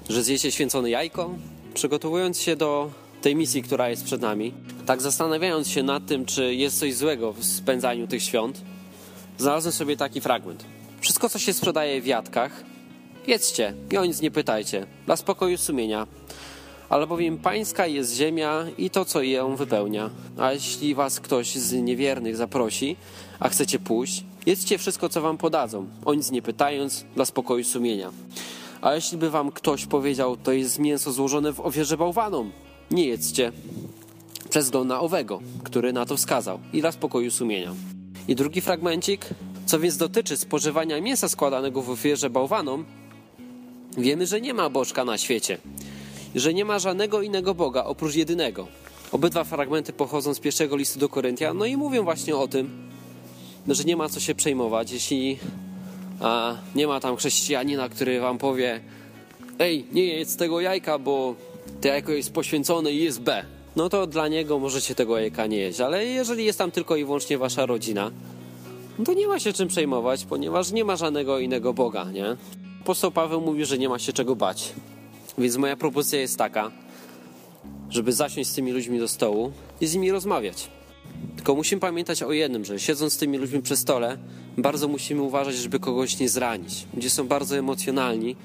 Że 0.10 0.24
zjecie 0.24 0.52
święcone 0.52 0.90
jajko? 0.90 1.30
Przygotowując 1.74 2.40
się 2.40 2.56
do 2.56 2.92
tej 3.22 3.36
misji, 3.36 3.64
która 3.64 3.90
jest 3.90 4.04
przed 4.04 4.22
nami, 4.22 4.54
tak 4.86 5.02
zastanawiając 5.02 5.68
się 5.70 5.84
nad 5.84 6.06
tym, 6.06 6.26
czy 6.26 6.56
jest 6.56 6.80
coś 6.80 6.96
złego 6.96 7.34
w 7.34 7.46
spędzaniu 7.46 8.08
tych 8.08 8.24
świąt, 8.24 8.62
znalazłem 9.38 9.74
sobie 9.74 9.98
taki 9.98 10.22
fragment. 10.22 10.66
Wszystko, 11.02 11.30
co 11.30 11.40
się 11.40 11.54
sprzedaje 11.54 12.02
w 12.02 12.06
jadkach, 12.06 12.64
jedzcie 13.28 13.74
i 13.92 13.98
o 13.98 14.06
nic 14.06 14.22
nie 14.22 14.32
pytajcie, 14.32 14.88
dla 15.06 15.16
spokoju 15.16 15.58
sumienia. 15.58 16.08
Albowiem 16.90 17.38
pańska 17.38 17.88
jest 17.88 18.16
ziemia 18.16 18.66
i 18.78 18.90
to, 18.90 19.06
co 19.06 19.22
ją 19.22 19.56
wypełnia. 19.56 20.10
A 20.38 20.54
jeśli 20.54 20.96
was 20.96 21.20
ktoś 21.20 21.56
z 21.56 21.74
niewiernych 21.74 22.36
zaprosi, 22.36 22.96
a 23.40 23.50
chcecie 23.50 23.80
pójść, 23.80 24.24
jedzcie 24.50 24.78
wszystko, 24.78 25.10
co 25.10 25.22
wam 25.22 25.38
podadzą, 25.38 25.88
o 26.06 26.14
nic 26.14 26.32
nie 26.32 26.42
pytając, 26.42 27.06
dla 27.16 27.26
spokoju 27.26 27.64
sumienia. 27.64 28.12
A 28.82 28.94
jeśli 28.94 29.18
by 29.18 29.30
wam 29.30 29.52
ktoś 29.52 29.86
powiedział, 29.86 30.38
to 30.38 30.52
jest 30.52 30.80
mięso 30.80 31.12
złożone 31.12 31.54
w 31.54 31.60
ofierze 31.60 31.98
bałwanom, 31.98 32.52
nie 32.92 33.06
jedzcie, 33.06 33.52
przez 34.50 34.66
wzgląd 34.66 34.90
na 34.90 35.00
owego, 35.00 35.40
który 35.64 35.94
na 35.94 36.06
to 36.06 36.18
wskazał, 36.18 36.60
i 36.74 36.82
dla 36.82 36.92
spokoju 36.92 37.32
sumienia. 37.32 37.74
I 38.28 38.36
drugi 38.36 38.62
fragmencik, 38.62 39.26
co 39.66 39.80
więc 39.80 39.98
dotyczy 39.98 40.38
spożywania 40.38 41.02
mięsa 41.02 41.30
składanego 41.30 41.82
w 41.82 41.90
ofierze 41.90 42.30
bałwanom, 42.30 42.86
wiemy, 43.98 44.28
że 44.28 44.42
nie 44.42 44.54
ma 44.54 44.70
bożka 44.70 45.06
na 45.06 45.18
świecie, 45.18 45.58
że 46.36 46.54
nie 46.54 46.66
ma 46.66 46.80
żadnego 46.80 47.22
innego 47.22 47.56
Boga 47.56 47.84
oprócz 47.84 48.16
jedynego. 48.16 48.68
Obydwa 49.12 49.44
fragmenty 49.44 49.94
pochodzą 49.94 50.34
z 50.34 50.40
pierwszego 50.40 50.76
listu 50.76 51.00
do 51.00 51.10
Koryntia, 51.10 51.54
no 51.54 51.66
i 51.66 51.78
mówią 51.78 52.04
właśnie 52.04 52.36
o 52.36 52.48
tym, 52.48 52.89
że 53.68 53.84
nie 53.84 53.98
ma 53.98 54.10
co 54.10 54.20
się 54.20 54.36
przejmować, 54.36 54.92
jeśli 54.92 55.40
a, 56.20 56.56
nie 56.76 56.88
ma 56.88 57.00
tam 57.00 57.16
chrześcijanina, 57.16 57.90
który 57.90 58.20
wam 58.20 58.38
powie 58.38 58.82
ej, 59.60 59.86
nie 59.92 60.06
jedz 60.06 60.36
tego 60.36 60.62
jajka, 60.62 61.00
bo 61.00 61.36
to 61.82 61.88
jajko 61.88 62.12
jest 62.12 62.34
poświęcone 62.34 62.92
i 62.92 63.04
jest 63.04 63.22
B. 63.22 63.46
No 63.76 63.90
to 63.90 64.08
dla 64.08 64.28
niego 64.28 64.60
możecie 64.60 64.96
tego 64.96 65.18
jajka 65.20 65.48
nie 65.48 65.58
jeść, 65.58 65.82
ale 65.82 66.06
jeżeli 66.06 66.46
jest 66.46 66.58
tam 66.58 66.72
tylko 66.72 66.96
i 66.96 67.06
wyłącznie 67.06 67.38
wasza 67.38 67.66
rodzina, 67.66 68.12
no 69.00 69.06
to 69.06 69.14
nie 69.14 69.28
ma 69.28 69.40
się 69.40 69.54
czym 69.54 69.68
przejmować, 69.68 70.26
ponieważ 70.26 70.72
nie 70.72 70.86
ma 70.86 70.96
żadnego 70.96 71.40
innego 71.40 71.74
Boga, 71.74 72.12
nie? 72.12 72.38
Apostoł 72.82 73.12
Paweł 73.12 73.42
mówi, 73.42 73.66
że 73.66 73.78
nie 73.78 73.90
ma 73.90 74.00
się 74.00 74.14
czego 74.14 74.36
bać. 74.36 74.74
Więc 75.38 75.58
moja 75.58 75.78
propozycja 75.78 76.20
jest 76.20 76.38
taka, 76.38 76.72
żeby 77.90 78.14
zasiąść 78.14 78.50
z 78.50 78.54
tymi 78.54 78.72
ludźmi 78.72 79.00
do 79.00 79.08
stołu 79.08 79.52
i 79.82 79.88
z 79.88 79.94
nimi 79.94 80.12
rozmawiać. 80.12 80.70
Tylko 81.36 81.56
musimy 81.56 81.82
pamiętać 81.82 82.24
o 82.24 82.32
jednym, 82.32 82.66
że 82.66 82.80
siedząc 82.80 83.14
z 83.14 83.18
tymi 83.18 83.38
ludźmi 83.38 83.62
przy 83.62 83.78
stole, 83.78 84.18
bardzo 84.58 84.88
musimy 84.88 85.22
uważać, 85.22 85.56
żeby 85.56 85.80
kogoś 85.80 86.20
nie 86.20 86.30
zranić. 86.30 86.88
Ludzie 86.94 87.10
są 87.10 87.28
bardzo 87.28 87.58
emocjonalni, 87.58 88.36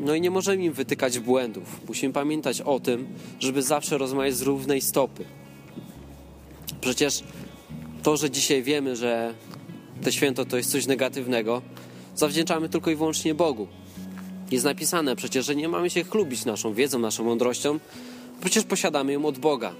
no 0.00 0.14
i 0.14 0.20
nie 0.20 0.30
możemy 0.30 0.64
im 0.64 0.72
wytykać 0.72 1.18
błędów. 1.18 1.80
Musimy 1.88 2.12
pamiętać 2.12 2.60
o 2.60 2.80
tym, 2.80 3.06
żeby 3.40 3.62
zawsze 3.62 3.98
rozmawiać 3.98 4.34
z 4.34 4.42
równej 4.42 4.80
stopy. 4.80 5.24
Przecież 6.80 7.22
to, 8.02 8.16
że 8.16 8.30
dzisiaj 8.30 8.62
wiemy, 8.62 8.96
że 8.96 9.34
to 10.02 10.10
święto 10.10 10.44
to 10.44 10.56
jest 10.56 10.70
coś 10.70 10.86
negatywnego, 10.86 11.62
zawdzięczamy 12.16 12.68
tylko 12.68 12.90
i 12.90 12.96
wyłącznie 12.96 13.34
Bogu. 13.34 13.68
Jest 14.50 14.64
napisane 14.64 15.16
przecież, 15.16 15.46
że 15.46 15.56
nie 15.56 15.68
mamy 15.68 15.90
się 15.90 16.04
chlubić 16.04 16.44
naszą 16.44 16.74
wiedzą, 16.74 16.98
naszą 16.98 17.24
mądrością, 17.24 17.78
przecież 18.40 18.64
posiadamy 18.64 19.12
ją 19.12 19.24
od 19.24 19.38
Boga. 19.38 19.74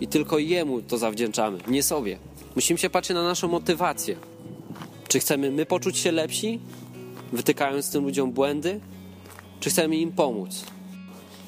I 0.00 0.08
tylko 0.08 0.38
Jemu 0.38 0.82
to 0.82 0.98
zawdzięczamy, 0.98 1.58
nie 1.68 1.82
sobie. 1.82 2.18
Musimy 2.56 2.78
się 2.78 2.90
patrzeć 2.90 3.14
na 3.14 3.22
naszą 3.22 3.48
motywację. 3.48 4.16
Czy 5.08 5.18
chcemy 5.18 5.50
my 5.50 5.66
poczuć 5.66 5.98
się 5.98 6.12
lepsi, 6.12 6.60
wytykając 7.32 7.90
tym 7.90 8.04
ludziom 8.04 8.32
błędy, 8.32 8.80
czy 9.60 9.70
chcemy 9.70 9.96
im 9.96 10.12
pomóc? 10.12 10.64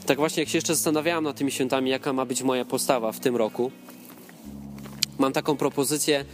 Tak 0.07 0.19
właśnie, 0.19 0.43
jak 0.43 0.51
się 0.51 0.59
jeszcze 0.59 0.75
zastanawiałem 0.75 1.25
nad 1.25 1.37
tymi 1.37 1.51
świętami, 1.51 1.91
jaka 1.91 2.13
ma 2.13 2.25
być 2.25 2.43
moja 2.43 2.65
postawa 2.65 3.13
w 3.13 3.21
tym 3.21 3.37
roku, 3.37 3.71
mam 5.19 5.33
taką 5.33 5.57
propozycję, 5.57 6.25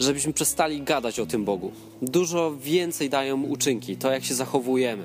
żebyśmy 0.00 0.32
przestali 0.32 0.82
gadać 0.82 1.20
o 1.20 1.26
tym 1.26 1.44
Bogu. 1.44 1.72
Dużo 2.02 2.56
więcej 2.56 3.10
dają 3.10 3.42
uczynki, 3.42 3.96
to 3.96 4.10
jak 4.10 4.24
się 4.24 4.34
zachowujemy. 4.34 5.04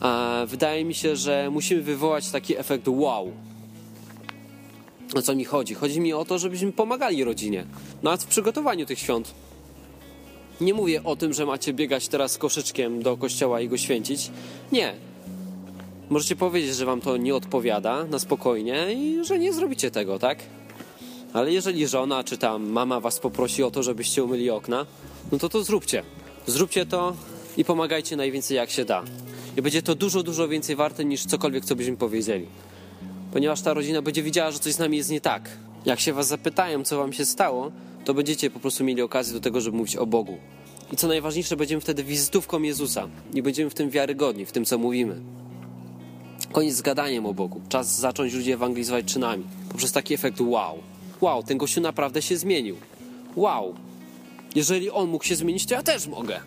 A 0.00 0.42
wydaje 0.46 0.84
mi 0.84 0.94
się, 0.94 1.16
że 1.16 1.50
musimy 1.50 1.82
wywołać 1.82 2.30
taki 2.30 2.58
efekt 2.58 2.88
wow. 2.88 3.32
O 5.14 5.22
co 5.22 5.34
mi 5.34 5.44
chodzi? 5.44 5.74
Chodzi 5.74 6.00
mi 6.00 6.12
o 6.12 6.24
to, 6.24 6.38
żebyśmy 6.38 6.72
pomagali 6.72 7.24
rodzinie, 7.24 7.64
nawet 8.02 8.22
w 8.22 8.26
przygotowaniu 8.26 8.86
tych 8.86 8.98
świąt. 8.98 9.34
Nie 10.60 10.74
mówię 10.74 11.04
o 11.04 11.16
tym, 11.16 11.32
że 11.32 11.46
macie 11.46 11.72
biegać 11.72 12.08
teraz 12.08 12.38
koszyczkiem 12.38 13.02
do 13.02 13.16
kościoła 13.16 13.60
i 13.60 13.68
go 13.68 13.78
święcić. 13.78 14.30
Nie. 14.72 14.94
Możecie 16.10 16.36
powiedzieć, 16.36 16.76
że 16.76 16.86
wam 16.86 17.00
to 17.00 17.16
nie 17.16 17.34
odpowiada 17.34 18.04
na 18.04 18.18
spokojnie 18.18 18.86
i 18.94 19.24
że 19.24 19.38
nie 19.38 19.52
zrobicie 19.52 19.90
tego, 19.90 20.18
tak? 20.18 20.38
Ale 21.32 21.52
jeżeli 21.52 21.86
żona 21.86 22.24
czy 22.24 22.38
tam 22.38 22.70
mama 22.70 23.00
was 23.00 23.20
poprosi 23.20 23.62
o 23.62 23.70
to, 23.70 23.82
żebyście 23.82 24.24
umyli 24.24 24.50
okna, 24.50 24.86
no 25.32 25.38
to 25.38 25.48
to 25.48 25.62
zróbcie. 25.62 26.02
Zróbcie 26.46 26.86
to 26.86 27.16
i 27.56 27.64
pomagajcie 27.64 28.16
najwięcej 28.16 28.56
jak 28.56 28.70
się 28.70 28.84
da. 28.84 29.04
I 29.56 29.62
będzie 29.62 29.82
to 29.82 29.94
dużo, 29.94 30.22
dużo 30.22 30.48
więcej 30.48 30.76
warte 30.76 31.04
niż 31.04 31.24
cokolwiek, 31.24 31.64
co 31.64 31.76
byśmy 31.76 31.96
powiedzieli. 31.96 32.46
Ponieważ 33.32 33.60
ta 33.60 33.74
rodzina 33.74 34.02
będzie 34.02 34.22
widziała, 34.22 34.50
że 34.50 34.58
coś 34.58 34.72
z 34.72 34.78
nami 34.78 34.96
jest 34.96 35.10
nie 35.10 35.20
tak. 35.20 35.50
Jak 35.86 36.00
się 36.00 36.12
was 36.12 36.26
zapytają, 36.26 36.84
co 36.84 36.98
wam 36.98 37.12
się 37.12 37.24
stało, 37.24 37.72
to 38.04 38.14
będziecie 38.14 38.50
po 38.50 38.60
prostu 38.60 38.84
mieli 38.84 39.02
okazję 39.02 39.34
do 39.34 39.40
tego, 39.40 39.60
żeby 39.60 39.76
mówić 39.76 39.96
o 39.96 40.06
Bogu. 40.06 40.38
I 40.92 40.96
co 40.96 41.08
najważniejsze, 41.08 41.56
będziemy 41.56 41.80
wtedy 41.80 42.04
wizytówką 42.04 42.62
Jezusa 42.62 43.08
i 43.34 43.42
będziemy 43.42 43.70
w 43.70 43.74
tym 43.74 43.90
wiarygodni, 43.90 44.46
w 44.46 44.52
tym, 44.52 44.64
co 44.64 44.78
mówimy. 44.78 45.20
Koniec 46.52 46.74
z 46.74 46.82
gadaniem 46.82 47.26
o 47.26 47.34
Bogu. 47.34 47.60
Czas 47.68 47.98
zacząć 47.98 48.34
ludzi 48.34 48.52
ewangelizować 48.52 49.04
czynami. 49.04 49.44
Poprzez 49.68 49.92
taki 49.92 50.14
efekt 50.14 50.40
wow. 50.40 50.78
Wow, 51.20 51.42
ten 51.42 51.58
gościu 51.58 51.80
naprawdę 51.80 52.22
się 52.22 52.36
zmienił. 52.36 52.76
Wow. 53.36 53.74
Jeżeli 54.54 54.90
on 54.90 55.08
mógł 55.08 55.24
się 55.24 55.36
zmienić, 55.36 55.66
to 55.66 55.74
ja 55.74 55.82
też 55.82 56.06
mogę. 56.06 56.40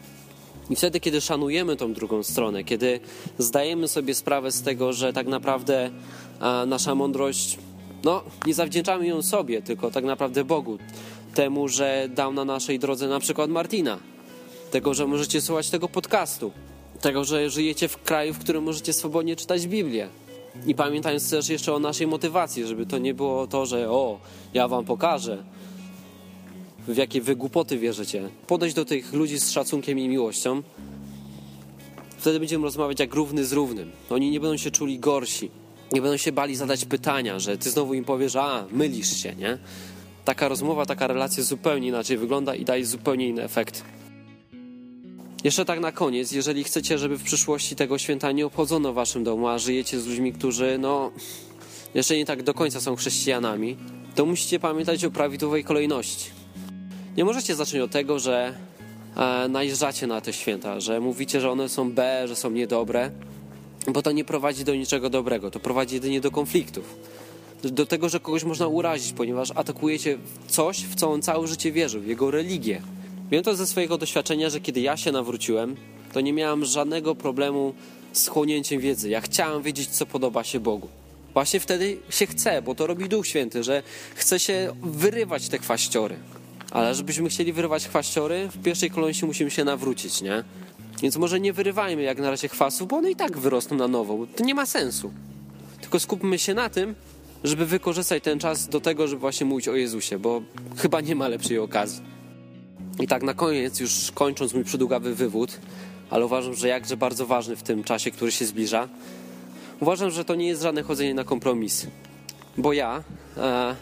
I 0.70 0.76
wtedy, 0.76 1.00
kiedy 1.00 1.22
szanujemy 1.22 1.76
tą 1.76 1.94
drugą 1.94 2.24
stronę, 2.24 2.64
kiedy 2.64 3.00
zdajemy 3.38 3.88
sobie 3.88 4.16
sprawę 4.16 4.52
z 4.52 4.62
tego, 4.62 4.94
że 4.94 5.14
tak 5.14 5.28
naprawdę 5.28 5.90
nasza 6.68 6.96
mądrość, 6.96 7.58
no, 8.04 8.24
nie 8.46 8.54
zawdzięczamy 8.54 9.08
ją 9.08 9.22
sobie, 9.22 9.62
tylko 9.62 9.92
tak 9.92 10.04
naprawdę 10.04 10.44
Bogu. 10.44 10.78
Temu, 11.36 11.68
że 11.68 12.10
dał 12.16 12.34
na 12.34 12.46
naszej 12.46 12.80
drodze 12.80 13.08
na 13.08 13.20
przykład 13.20 13.50
Martina. 13.50 13.98
Tego, 14.72 14.94
że 14.94 15.08
możecie 15.08 15.42
słuchać 15.42 15.70
tego 15.70 15.90
podcastu. 15.90 16.52
Tego, 17.02 17.24
że 17.24 17.50
żyjecie 17.50 17.88
w 17.88 18.04
kraju, 18.04 18.34
w 18.34 18.40
którym 18.40 18.64
możecie 18.64 18.94
swobodnie 18.94 19.36
czytać 19.36 19.68
Biblię. 19.68 20.08
I 20.68 20.76
pamiętając 20.76 21.30
też 21.30 21.50
jeszcze 21.50 21.74
o 21.74 21.80
naszej 21.80 22.08
motywacji, 22.08 22.68
żeby 22.68 22.86
to 22.86 22.98
nie 22.98 23.14
było 23.14 23.48
to, 23.48 23.66
że 23.66 23.92
o, 23.92 24.20
ja 24.54 24.68
wam 24.68 24.86
pokażę, 24.86 25.44
w 26.88 26.98
jakie 26.98 27.22
wy 27.22 27.36
głupoty 27.36 27.78
wierzycie. 27.78 28.30
Podejść 28.48 28.76
do 28.76 28.86
tych 28.86 29.14
ludzi 29.14 29.40
z 29.40 29.52
szacunkiem 29.52 30.00
i 30.00 30.08
miłością. 30.08 30.64
Wtedy 32.18 32.40
będziemy 32.40 32.64
rozmawiać 32.64 33.00
jak 33.00 33.14
równy 33.14 33.46
z 33.46 33.54
równym. 33.54 33.92
Oni 34.10 34.32
nie 34.32 34.40
będą 34.40 34.58
się 34.58 34.72
czuli 34.72 35.00
gorsi. 35.00 35.52
Nie 35.92 36.02
będą 36.02 36.18
się 36.18 36.32
bali 36.32 36.56
zadać 36.56 36.86
pytania, 36.86 37.40
że 37.40 37.58
ty 37.58 37.70
znowu 37.70 37.94
im 37.94 38.06
powiesz, 38.06 38.36
a 38.36 38.66
mylisz 38.72 39.18
się, 39.18 39.36
nie? 39.36 39.58
Taka 40.26 40.48
rozmowa, 40.48 40.86
taka 40.86 41.08
relacja 41.08 41.44
zupełnie 41.44 41.88
inaczej 41.88 42.18
wygląda 42.18 42.56
i 42.56 42.66
daje 42.66 42.86
zupełnie 42.86 43.28
inny 43.28 43.44
efekt. 43.44 43.84
Jeszcze 45.44 45.66
tak 45.66 45.80
na 45.80 45.92
koniec, 45.92 46.32
jeżeli 46.32 46.64
chcecie, 46.64 46.98
żeby 46.98 47.18
w 47.18 47.24
przyszłości 47.24 47.76
tego 47.76 47.98
święta 47.98 48.32
nie 48.32 48.46
obchodzono 48.46 48.92
w 48.92 48.96
waszym 48.96 49.24
domu, 49.24 49.48
a 49.48 49.60
żyjecie 49.60 50.00
z 50.00 50.08
ludźmi, 50.08 50.34
którzy, 50.34 50.78
no, 50.80 51.12
jeszcze 51.94 52.18
nie 52.18 52.26
tak 52.26 52.44
do 52.44 52.54
końca 52.54 52.82
są 52.82 52.96
chrześcijanami, 52.96 53.78
to 54.16 54.26
musicie 54.26 54.60
pamiętać 54.60 55.06
o 55.06 55.12
prawidłowej 55.12 55.64
kolejności. 55.64 56.43
Nie 57.18 57.26
możecie 57.26 57.56
zacząć 57.56 57.84
od 57.84 57.92
tego, 57.92 58.20
że 58.20 58.54
e, 59.16 59.48
najeżdżacie 59.48 60.08
na 60.08 60.22
te 60.22 60.34
święta, 60.34 60.80
że 60.80 61.00
mówicie, 61.00 61.42
że 61.42 61.52
one 61.52 61.70
są 61.70 61.92
B, 61.92 62.28
że 62.28 62.36
są 62.36 62.52
niedobre, 62.52 63.12
bo 63.88 64.02
to 64.02 64.12
nie 64.12 64.24
prowadzi 64.24 64.64
do 64.64 64.76
niczego 64.76 65.10
dobrego, 65.10 65.52
to 65.52 65.60
prowadzi 65.60 65.96
jedynie 65.96 66.22
do 66.22 66.32
konfliktów. 66.32 66.96
Do 67.64 67.86
tego, 67.86 68.10
że 68.10 68.20
kogoś 68.20 68.44
można 68.44 68.68
urazić, 68.68 69.14
ponieważ 69.14 69.52
atakujecie 69.56 70.18
coś, 70.48 70.78
w 70.78 70.96
co 70.96 71.12
on 71.12 71.22
całe 71.22 71.48
życie 71.48 71.72
wierzył, 71.72 72.04
jego 72.04 72.32
religię. 72.32 72.82
Wiem 73.32 73.44
to 73.44 73.56
ze 73.56 73.68
swojego 73.68 73.98
doświadczenia, 73.98 74.50
że 74.50 74.60
kiedy 74.60 74.82
ja 74.82 74.98
się 74.98 75.12
nawróciłem, 75.12 75.76
to 76.14 76.22
nie 76.22 76.34
miałem 76.34 76.66
żadnego 76.66 77.16
problemu 77.16 77.74
z 78.14 78.28
chłonięciem 78.28 78.82
wiedzy. 78.82 79.10
Ja 79.10 79.22
chciałem 79.22 79.64
wiedzieć, 79.64 79.90
co 79.90 80.06
podoba 80.06 80.44
się 80.44 80.60
Bogu. 80.60 80.88
Właśnie 81.34 81.60
wtedy 81.60 81.98
się 82.10 82.28
chce, 82.28 82.62
bo 82.62 82.76
to 82.76 82.88
robi 82.88 83.10
Duch 83.10 83.28
Święty, 83.28 83.64
że 83.64 83.84
chce 84.16 84.40
się 84.40 84.76
wyrywać 84.84 85.50
te 85.50 85.60
kwaściory. 85.60 86.16
Ale 86.72 86.96
żebyśmy 86.96 87.30
chcieli 87.30 87.54
wyrywać 87.54 87.88
chwaściory, 87.88 88.50
w 88.52 88.64
pierwszej 88.64 88.90
kolejności 88.90 89.26
musimy 89.26 89.52
się 89.52 89.64
nawrócić, 89.64 90.22
nie? 90.22 90.44
Więc 91.02 91.18
może 91.18 91.40
nie 91.40 91.54
wyrywajmy 91.54 92.02
jak 92.02 92.18
na 92.18 92.32
razie 92.32 92.48
chwastów, 92.48 92.88
bo 92.88 92.98
one 92.98 93.12
i 93.12 93.16
tak 93.16 93.38
wyrosną 93.38 93.78
na 93.78 93.88
nowo. 93.88 94.28
To 94.36 94.44
nie 94.44 94.56
ma 94.56 94.66
sensu. 94.66 95.12
tylko 95.82 96.00
skupmy 96.00 96.40
się 96.40 96.54
na 96.54 96.70
tym, 96.70 96.96
żeby 97.44 97.66
wykorzystać 97.66 98.24
ten 98.24 98.40
czas 98.40 98.68
do 98.68 98.82
tego, 98.82 99.08
żeby 99.08 99.20
właśnie 99.20 99.46
mówić 99.46 99.68
o 99.68 99.76
Jezusie, 99.76 100.20
bo 100.20 100.42
chyba 100.78 101.02
nie 101.02 101.16
ma 101.16 101.28
lepszej 101.28 101.60
okazji. 101.60 102.02
I 103.00 103.08
tak 103.08 103.24
na 103.24 103.34
koniec, 103.34 103.80
już 103.80 104.12
kończąc 104.12 104.54
mój 104.54 104.64
przydługawy 104.64 105.16
wywód, 105.16 105.60
ale 106.10 106.26
uważam, 106.26 106.54
że 106.54 106.68
jakże 106.68 106.98
bardzo 106.98 107.26
ważny 107.26 107.56
w 107.56 107.64
tym 107.64 107.84
czasie, 107.84 108.12
który 108.12 108.32
się 108.32 108.46
zbliża, 108.46 108.88
uważam, 109.80 110.12
że 110.12 110.26
to 110.26 110.36
nie 110.36 110.48
jest 110.48 110.62
żadne 110.62 110.84
chodzenie 110.84 111.14
na 111.14 111.24
kompromisy. 111.24 111.88
Bo 112.58 112.74
ja 112.74 113.04
e, 113.38 113.76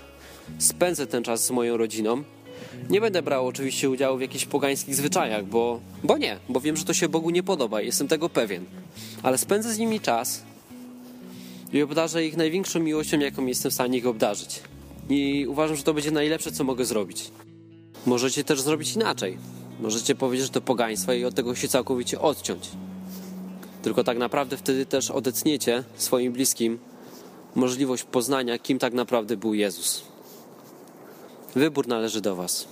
spędzę 0.59 1.07
ten 1.07 1.23
czas 1.23 1.45
z 1.45 1.51
moją 1.51 1.77
rodziną. 1.77 2.23
Nie 2.89 3.01
będę 3.01 3.21
brał 3.21 3.47
oczywiście 3.47 3.89
udziału 3.89 4.17
w 4.17 4.21
jakichś 4.21 4.45
pogańskich 4.45 4.95
zwyczajach, 4.95 5.45
bo, 5.45 5.79
bo 6.03 6.17
nie, 6.17 6.37
bo 6.49 6.59
wiem, 6.59 6.77
że 6.77 6.85
to 6.85 6.93
się 6.93 7.09
Bogu 7.09 7.29
nie 7.29 7.43
podoba, 7.43 7.81
jestem 7.81 8.07
tego 8.07 8.29
pewien. 8.29 8.65
Ale 9.23 9.37
spędzę 9.37 9.73
z 9.73 9.77
nimi 9.77 9.99
czas 9.99 10.43
i 11.73 11.81
obdarzę 11.81 12.25
ich 12.25 12.37
największą 12.37 12.79
miłością, 12.79 13.19
jaką 13.19 13.45
jestem 13.45 13.71
w 13.71 13.73
stanie 13.73 13.97
ich 13.97 14.07
obdarzyć. 14.07 14.61
I 15.09 15.45
uważam, 15.49 15.77
że 15.77 15.83
to 15.83 15.93
będzie 15.93 16.11
najlepsze, 16.11 16.51
co 16.51 16.63
mogę 16.63 16.85
zrobić. 16.85 17.31
Możecie 18.05 18.43
też 18.43 18.61
zrobić 18.61 18.95
inaczej. 18.95 19.37
Możecie 19.79 20.15
powiedzieć, 20.15 20.45
że 20.45 20.53
to 20.53 20.61
pogaństwo 20.61 21.13
i 21.13 21.25
od 21.25 21.35
tego 21.35 21.55
się 21.55 21.67
całkowicie 21.67 22.19
odciąć. 22.19 22.69
Tylko 23.81 24.03
tak 24.03 24.17
naprawdę 24.17 24.57
wtedy 24.57 24.85
też 24.85 25.11
odetniecie 25.11 25.83
swoim 25.95 26.33
bliskim 26.33 26.79
możliwość 27.55 28.03
poznania, 28.03 28.59
kim 28.59 28.79
tak 28.79 28.93
naprawdę 28.93 29.37
był 29.37 29.53
Jezus. 29.53 30.10
Wybór 31.55 31.87
należy 31.87 32.21
do 32.21 32.35
Was. 32.35 32.67